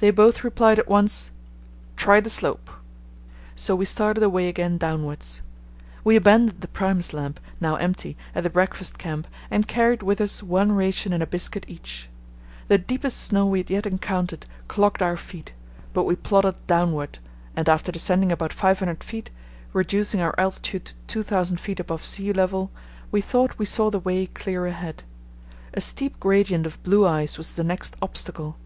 They 0.00 0.10
both 0.10 0.42
replied 0.42 0.80
at 0.80 0.88
once, 0.88 1.30
"Try 1.94 2.18
the 2.18 2.28
slope." 2.28 2.68
So 3.54 3.76
we 3.76 3.84
started 3.84 4.24
away 4.24 4.48
again 4.48 4.76
downwards. 4.76 5.42
We 6.02 6.16
abandoned 6.16 6.62
the 6.62 6.66
Primus 6.66 7.12
lamp, 7.12 7.38
now 7.60 7.76
empty, 7.76 8.16
at 8.34 8.42
the 8.42 8.50
breakfast 8.50 8.98
camp 8.98 9.28
and 9.48 9.68
carried 9.68 10.02
with 10.02 10.20
us 10.20 10.42
one 10.42 10.72
ration 10.72 11.12
and 11.12 11.22
a 11.22 11.28
biscuit 11.28 11.64
each. 11.68 12.10
The 12.66 12.76
deepest 12.76 13.18
snow 13.22 13.46
we 13.46 13.60
had 13.60 13.70
yet 13.70 13.86
encountered 13.86 14.46
clogged 14.66 15.00
our 15.00 15.16
feet, 15.16 15.52
but 15.92 16.06
we 16.06 16.16
plodded 16.16 16.56
downward, 16.66 17.20
and 17.54 17.68
after 17.68 17.92
descending 17.92 18.32
about 18.32 18.52
500 18.52 18.98
ft., 18.98 19.28
reducing 19.72 20.20
our 20.20 20.34
altitude 20.38 20.86
to 20.86 20.94
2000 21.06 21.58
ft. 21.58 21.78
above 21.78 22.04
sea 22.04 22.32
level, 22.32 22.72
we 23.12 23.20
thought 23.20 23.60
we 23.60 23.64
saw 23.64 23.90
the 23.90 24.00
way 24.00 24.26
clear 24.26 24.66
ahead. 24.66 25.04
A 25.72 25.80
steep 25.80 26.18
gradient 26.18 26.66
of 26.66 26.82
blue 26.82 27.06
ice 27.06 27.38
was 27.38 27.54
the 27.54 27.62
next 27.62 27.94
obstacle. 28.02 28.56